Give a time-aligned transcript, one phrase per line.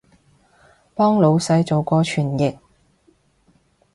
[0.95, 2.57] 幫腦闆做過傳譯